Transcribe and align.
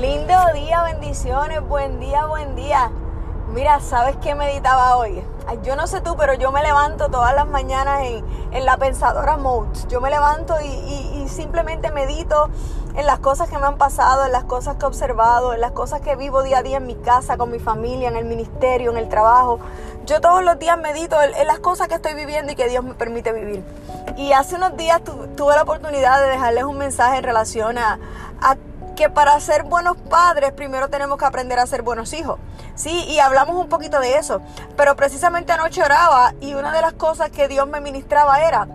día, 0.00 0.82
bendiciones, 0.82 1.60
buen 1.60 1.98
día, 1.98 2.26
buen 2.26 2.54
día. 2.54 2.90
Mira, 3.52 3.80
¿sabes 3.80 4.16
qué 4.22 4.34
meditaba 4.34 4.96
hoy? 4.96 5.24
Yo 5.64 5.74
no 5.74 5.86
sé 5.88 6.00
tú, 6.00 6.14
pero 6.16 6.34
yo 6.34 6.52
me 6.52 6.62
levanto 6.62 7.08
todas 7.08 7.34
las 7.34 7.48
mañanas 7.48 8.02
en, 8.52 8.64
la 8.64 8.76
pensadora 8.76 9.36
mode. 9.36 9.68
Yo 9.88 10.00
me 10.00 10.10
levanto 10.10 10.54
y, 10.60 11.26
simplemente 11.28 11.90
medito 11.90 12.48
en 12.94 13.06
las 13.06 13.18
cosas 13.18 13.48
que 13.48 13.58
me 13.58 13.66
han 13.66 13.76
pasado, 13.76 14.24
en 14.24 14.32
las 14.32 14.44
cosas 14.44 14.76
que 14.76 14.84
he 14.84 14.88
observado, 14.88 15.52
en 15.52 15.60
las 15.60 15.72
cosas 15.72 16.00
que 16.00 16.16
vivo 16.16 16.42
día 16.42 16.58
a 16.58 16.62
día 16.62 16.76
en 16.76 16.86
mi 16.86 16.94
casa, 16.94 17.36
con 17.36 17.50
mi 17.50 17.58
familia, 17.58 18.08
en 18.08 18.16
el 18.16 18.24
ministerio, 18.24 18.92
en 18.92 18.98
el 18.98 19.08
trabajo. 19.08 19.58
Yo 20.06 20.20
todos 20.20 20.44
los 20.44 20.58
días 20.58 20.78
medito 20.78 21.20
en, 21.20 21.46
las 21.46 21.58
cosas 21.58 21.88
que 21.88 21.94
estoy 21.94 22.14
viviendo 22.14 22.52
y 22.52 22.54
que 22.54 22.68
Dios 22.68 22.84
me 22.84 22.94
permite 22.94 23.32
vivir. 23.32 23.64
Y 24.16 24.32
hace 24.32 24.54
unos 24.54 24.76
días 24.76 25.02
tuve 25.36 25.54
la 25.54 25.62
oportunidad 25.62 26.20
de 26.20 26.28
dejarles 26.28 26.64
un 26.64 26.78
mensaje 26.78 27.18
en 27.18 27.24
relación 27.24 27.78
a, 27.78 27.98
a 28.40 28.56
que 28.98 29.08
para 29.08 29.38
ser 29.38 29.62
buenos 29.62 29.96
padres 29.96 30.52
primero 30.52 30.90
tenemos 30.90 31.18
que 31.18 31.24
aprender 31.24 31.60
a 31.60 31.66
ser 31.68 31.82
buenos 31.82 32.12
hijos. 32.12 32.40
Sí, 32.74 33.04
y 33.04 33.20
hablamos 33.20 33.54
un 33.54 33.68
poquito 33.68 34.00
de 34.00 34.16
eso. 34.16 34.42
Pero 34.76 34.96
precisamente 34.96 35.52
anoche 35.52 35.84
oraba 35.84 36.34
y 36.40 36.54
una 36.54 36.72
de 36.72 36.80
las 36.80 36.94
cosas 36.94 37.30
que 37.30 37.46
Dios 37.46 37.68
me 37.68 37.80
ministraba 37.80 38.40
era 38.40 38.66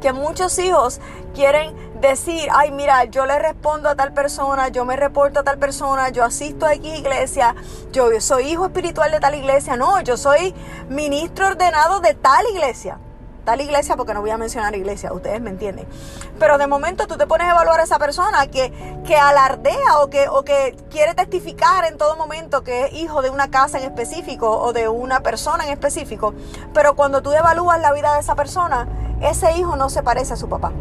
que 0.00 0.12
muchos 0.12 0.58
hijos 0.58 1.00
quieren 1.36 1.72
decir, 2.00 2.48
ay, 2.52 2.72
mira, 2.72 3.04
yo 3.04 3.26
le 3.26 3.38
respondo 3.38 3.88
a 3.88 3.94
tal 3.94 4.12
persona, 4.12 4.70
yo 4.70 4.84
me 4.84 4.96
reporto 4.96 5.38
a 5.38 5.44
tal 5.44 5.58
persona, 5.58 6.08
yo 6.08 6.24
asisto 6.24 6.66
a 6.66 6.74
X 6.74 6.98
iglesia, 6.98 7.54
yo 7.92 8.08
soy 8.20 8.48
hijo 8.48 8.66
espiritual 8.66 9.12
de 9.12 9.20
tal 9.20 9.36
iglesia, 9.36 9.76
no, 9.76 10.00
yo 10.00 10.16
soy 10.16 10.52
ministro 10.88 11.46
ordenado 11.46 12.00
de 12.00 12.14
tal 12.14 12.44
iglesia 12.52 12.98
tal 13.48 13.62
iglesia, 13.62 13.96
porque 13.96 14.12
no 14.12 14.20
voy 14.20 14.28
a 14.28 14.36
mencionar 14.36 14.74
iglesia, 14.74 15.10
ustedes 15.10 15.40
me 15.40 15.48
entienden. 15.48 15.86
Pero 16.38 16.58
de 16.58 16.66
momento 16.66 17.06
tú 17.06 17.16
te 17.16 17.26
pones 17.26 17.48
a 17.48 17.52
evaluar 17.52 17.80
a 17.80 17.84
esa 17.84 17.98
persona 17.98 18.46
que, 18.48 18.70
que 19.06 19.16
alardea 19.16 20.00
o 20.02 20.10
que, 20.10 20.28
o 20.28 20.44
que 20.44 20.76
quiere 20.90 21.14
testificar 21.14 21.86
en 21.86 21.96
todo 21.96 22.14
momento 22.16 22.62
que 22.62 22.84
es 22.84 22.92
hijo 22.92 23.22
de 23.22 23.30
una 23.30 23.50
casa 23.50 23.78
en 23.78 23.84
específico 23.84 24.50
o 24.50 24.74
de 24.74 24.90
una 24.90 25.20
persona 25.20 25.64
en 25.64 25.72
específico. 25.72 26.34
Pero 26.74 26.94
cuando 26.94 27.22
tú 27.22 27.32
evalúas 27.32 27.80
la 27.80 27.90
vida 27.94 28.12
de 28.12 28.20
esa 28.20 28.34
persona, 28.34 28.86
ese 29.22 29.52
hijo 29.52 29.76
no 29.76 29.88
se 29.88 30.02
parece 30.02 30.34
a 30.34 30.36
su 30.36 30.50
papá. 30.50 30.72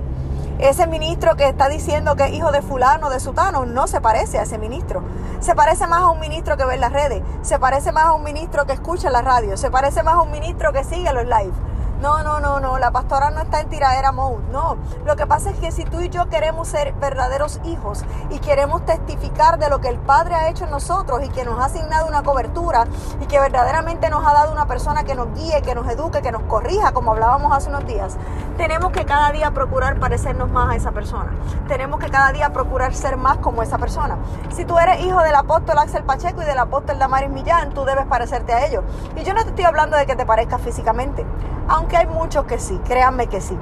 Ese 0.60 0.88
ministro 0.88 1.38
que 1.38 1.48
está 1.48 1.70
diciendo 1.70 2.18
que 2.18 2.26
es 2.26 2.34
hijo 2.34 2.52
de 2.52 2.62
fulano, 2.62 3.10
de 3.10 3.22
sutano, 3.22 3.66
no 3.66 3.88
se 3.88 4.02
parece 4.02 4.40
a 4.40 4.42
ese 4.42 4.58
ministro. 4.58 5.04
Se 5.40 5.56
parece 5.56 5.88
más 5.88 6.02
a 6.02 6.10
un 6.10 6.20
ministro 6.20 6.58
que 6.58 6.66
ve 6.66 6.74
en 6.74 6.82
las 6.82 6.92
redes. 6.92 7.24
Se 7.44 7.60
parece 7.60 7.94
más 7.94 8.08
a 8.08 8.12
un 8.12 8.24
ministro 8.24 8.66
que 8.66 8.74
escucha 8.74 9.10
la 9.10 9.22
radio. 9.22 9.56
Se 9.56 9.72
parece 9.72 10.04
más 10.04 10.16
a 10.16 10.22
un 10.22 10.32
ministro 10.32 10.74
que 10.74 10.84
sigue 10.84 11.14
los 11.14 11.24
live. 11.24 11.54
No, 12.02 12.22
no, 12.22 12.40
no, 12.40 12.60
no, 12.60 12.78
la 12.78 12.92
pastora 12.92 13.32
no 13.32 13.42
está 13.42 13.60
en 13.60 13.70
tiradera 13.70 14.12
mode. 14.12 14.38
No, 14.52 14.78
lo 15.04 15.16
que 15.16 15.26
pasa 15.26 15.50
es 15.50 15.58
que 15.58 15.72
si 15.72 15.84
tú 15.84 16.00
y 16.00 16.10
yo 16.10 16.30
queremos 16.30 16.68
ser 16.68 16.94
verdaderos 16.94 17.60
hijos 17.64 18.06
y 18.30 18.38
queremos 18.38 18.86
testificar 18.86 19.58
de 19.58 19.68
lo 19.68 19.82
que 19.82 19.88
el 19.88 19.98
Padre 19.98 20.36
ha 20.36 20.50
hecho 20.50 20.66
en 20.66 20.70
nosotros 20.70 21.24
y 21.24 21.30
que 21.30 21.44
nos 21.44 21.60
ha 21.60 21.66
asignado 21.66 22.08
una 22.08 22.22
cobertura 22.22 22.86
y 23.20 23.26
que 23.26 23.40
verdaderamente 23.40 24.12
nos 24.12 24.24
ha 24.28 24.32
dado 24.32 24.52
una 24.52 24.68
persona 24.68 25.06
que 25.06 25.16
nos 25.16 25.34
guíe, 25.34 25.64
que 25.64 25.74
nos 25.74 25.90
eduque, 25.90 26.22
que 26.22 26.32
nos 26.32 26.44
corrija, 26.44 26.92
como 26.92 27.14
hablábamos 27.14 27.52
hace 27.52 27.70
unos 27.70 27.88
días, 27.88 28.16
tenemos 28.58 28.92
que 28.92 29.04
cada 29.04 29.32
día 29.32 29.50
procurar 29.50 30.00
parecernos 30.00 30.52
más 30.52 30.70
a 30.70 30.76
esa 30.76 30.92
persona. 30.92 31.32
Tenemos 31.68 32.00
que 32.00 32.12
cada 32.12 32.32
día 32.32 32.52
procurar 32.52 32.94
ser 32.94 33.18
más 33.18 33.38
como 33.38 33.64
esa 33.64 33.80
persona. 33.80 34.18
Si 34.56 34.66
tú 34.66 34.78
eres 34.78 35.02
hijo 35.02 35.20
del 35.24 35.36
apóstol 35.36 35.80
Axel 35.80 36.04
Pacheco 36.04 36.44
y 36.44 36.46
del 36.46 36.60
apóstol 36.60 37.00
Damaris 37.00 37.32
Millán, 37.32 37.72
tú 37.72 37.86
debes 37.86 38.06
parecerte 38.06 38.54
a 38.54 38.68
ellos. 38.68 38.84
Y 39.16 39.24
yo 39.24 39.34
no 39.34 39.42
te 39.42 39.50
estoy 39.50 39.66
hablando 39.66 39.98
de 39.98 40.06
que 40.06 40.16
te 40.16 40.28
parezcas 40.28 40.62
físicamente 40.62 41.26
aunque 41.68 41.87
hay 41.96 42.08
muchos 42.08 42.46
que 42.46 42.60
sí, 42.60 42.80
créanme 42.86 43.28
que 43.28 43.40
sí. 43.40 43.58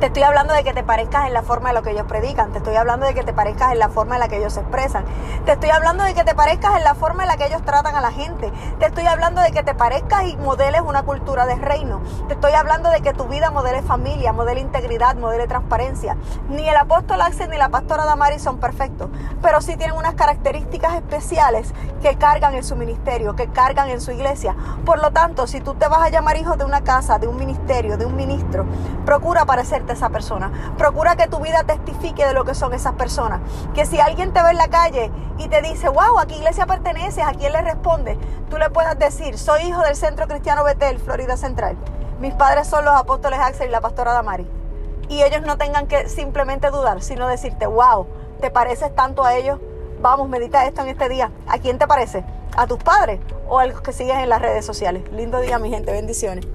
Te 0.00 0.06
estoy 0.06 0.22
hablando 0.22 0.54
de 0.54 0.64
que 0.64 0.72
te 0.72 0.82
parezcas 0.82 1.26
en 1.26 1.32
la 1.32 1.42
forma 1.42 1.70
de 1.70 1.74
lo 1.74 1.82
que 1.82 1.90
ellos 1.90 2.06
predican. 2.06 2.52
Te 2.52 2.58
estoy 2.58 2.76
hablando 2.76 3.06
de 3.06 3.14
que 3.14 3.22
te 3.22 3.32
parezcas 3.32 3.72
en 3.72 3.78
la 3.78 3.88
forma 3.88 4.16
en 4.16 4.20
la 4.20 4.28
que 4.28 4.36
ellos 4.38 4.52
se 4.52 4.60
expresan. 4.60 5.04
Te 5.44 5.52
estoy 5.52 5.70
hablando 5.70 6.04
de 6.04 6.14
que 6.14 6.24
te 6.24 6.34
parezcas 6.34 6.76
en 6.76 6.84
la 6.84 6.94
forma 6.94 7.22
en 7.22 7.28
la 7.28 7.36
que 7.36 7.46
ellos 7.46 7.62
tratan 7.62 7.94
a 7.94 8.00
la 8.00 8.10
gente. 8.10 8.52
Te 8.78 8.86
estoy 8.86 9.06
hablando 9.06 9.40
de 9.40 9.52
que 9.52 9.62
te 9.62 9.74
parezcas 9.74 10.24
y 10.24 10.36
modeles 10.36 10.82
una 10.82 11.02
cultura 11.02 11.46
de 11.46 11.56
reino. 11.56 12.00
Te 12.28 12.34
estoy 12.34 12.52
hablando 12.52 12.90
de 12.90 13.00
que 13.00 13.12
tu 13.12 13.24
vida 13.24 13.50
modele 13.50 13.82
familia, 13.82 14.32
modele 14.32 14.60
integridad, 14.60 15.16
modele 15.16 15.46
transparencia. 15.46 16.16
Ni 16.48 16.68
el 16.68 16.76
apóstol 16.76 17.20
Axel 17.20 17.50
ni 17.50 17.56
la 17.56 17.68
pastora 17.68 18.04
Damari 18.04 18.38
son 18.38 18.58
perfectos, 18.58 19.08
pero 19.40 19.60
sí 19.60 19.76
tienen 19.76 19.96
unas 19.96 20.14
características 20.14 20.94
especiales 20.94 21.72
que 22.02 22.16
cargan 22.16 22.54
en 22.54 22.64
su 22.64 22.76
ministerio, 22.76 23.34
que 23.34 23.48
cargan 23.48 23.88
en 23.88 24.00
su 24.00 24.10
iglesia. 24.10 24.54
Por 24.84 25.00
lo 25.00 25.10
tanto, 25.10 25.46
si 25.46 25.60
tú 25.60 25.74
te 25.74 25.88
vas 25.88 26.02
a 26.02 26.08
llamar 26.08 26.36
hijo 26.36 26.56
de 26.56 26.64
una 26.64 26.82
casa, 26.82 27.18
de 27.18 27.28
un 27.28 27.36
ministerio, 27.36 27.96
de 27.96 28.06
un 28.06 28.14
ministro, 28.14 28.66
procura 29.04 29.44
parecer 29.66 29.96
esa 29.96 30.10
persona. 30.10 30.52
Procura 30.78 31.16
que 31.16 31.26
tu 31.26 31.38
vida 31.40 31.64
testifique 31.64 32.24
de 32.26 32.32
lo 32.32 32.44
que 32.44 32.54
son 32.54 32.72
esas 32.72 32.94
personas. 32.94 33.40
Que 33.74 33.86
si 33.86 33.98
alguien 33.98 34.32
te 34.32 34.42
ve 34.42 34.50
en 34.50 34.56
la 34.56 34.68
calle 34.68 35.10
y 35.38 35.48
te 35.48 35.62
dice, 35.62 35.88
wow, 35.88 36.18
¿a 36.18 36.26
qué 36.26 36.36
iglesia 36.36 36.66
perteneces? 36.66 37.24
¿A 37.24 37.32
quién 37.32 37.52
le 37.52 37.62
responde? 37.62 38.16
Tú 38.48 38.58
le 38.58 38.70
puedas 38.70 38.98
decir, 38.98 39.38
soy 39.38 39.62
hijo 39.62 39.82
del 39.82 39.96
Centro 39.96 40.28
Cristiano 40.28 40.62
Betel, 40.64 40.98
Florida 40.98 41.36
Central. 41.36 41.76
Mis 42.20 42.34
padres 42.34 42.68
son 42.68 42.84
los 42.84 42.94
apóstoles 42.94 43.38
Axel 43.40 43.68
y 43.68 43.70
la 43.72 43.80
pastora 43.80 44.12
Damari. 44.12 44.46
Y 45.08 45.22
ellos 45.22 45.42
no 45.42 45.56
tengan 45.56 45.86
que 45.86 46.08
simplemente 46.08 46.70
dudar, 46.70 47.02
sino 47.02 47.28
decirte, 47.28 47.66
wow, 47.66 48.06
¿te 48.40 48.50
pareces 48.50 48.94
tanto 48.94 49.24
a 49.24 49.34
ellos? 49.34 49.58
Vamos, 50.00 50.28
medita 50.28 50.66
esto 50.66 50.82
en 50.82 50.88
este 50.88 51.08
día. 51.08 51.30
¿A 51.48 51.58
quién 51.58 51.78
te 51.78 51.86
parece? 51.86 52.24
¿A 52.56 52.66
tus 52.66 52.78
padres 52.78 53.20
o 53.48 53.58
a 53.58 53.66
los 53.66 53.80
que 53.80 53.92
sigues 53.92 54.16
en 54.16 54.28
las 54.28 54.40
redes 54.40 54.64
sociales? 54.64 55.02
Lindo 55.12 55.40
día, 55.40 55.58
mi 55.58 55.70
gente. 55.70 55.92
Bendiciones. 55.92 56.46